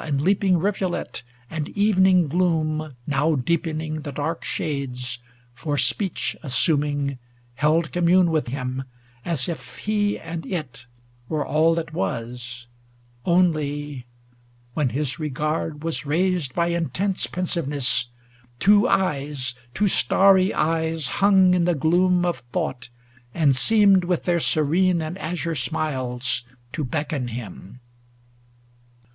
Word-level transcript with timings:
And 0.00 0.22
leaping 0.22 0.56
rivulet, 0.56 1.22
and 1.50 1.68
evening 1.68 2.26
gloom 2.26 2.96
Now 3.06 3.34
deepening 3.34 4.00
the 4.00 4.10
dark 4.10 4.42
shades, 4.42 5.18
for 5.52 5.76
speech 5.76 6.34
assuming. 6.42 7.18
Held 7.56 7.92
commune 7.92 8.30
with 8.30 8.48
him, 8.48 8.84
as 9.22 9.50
if 9.50 9.76
he 9.76 10.18
and 10.18 10.46
it 10.46 10.86
Were 11.28 11.44
all 11.46 11.74
that 11.74 11.92
was; 11.92 12.68
only 13.26 13.76
ŌĆö 14.06 14.06
when 14.72 14.88
his 14.88 15.18
regard 15.18 15.84
Was 15.84 16.06
raised 16.06 16.54
by 16.54 16.68
intense 16.68 17.26
pensiveness 17.26 18.06
ŌĆö 18.06 18.58
two 18.60 18.88
eyes, 18.88 19.54
Two 19.74 19.88
starry 19.88 20.54
eyes, 20.54 21.06
hung 21.20 21.52
in 21.52 21.66
the 21.66 21.74
gloom 21.74 22.24
of 22.24 22.38
thought, 22.50 22.88
490 23.34 23.42
And 23.42 23.54
seemed 23.54 24.04
with 24.04 24.24
their 24.24 24.40
serene 24.40 25.02
and 25.02 25.18
azure 25.18 25.54
smiles 25.54 26.44
To 26.72 26.82
beckon 26.82 27.28
him. 27.28 27.80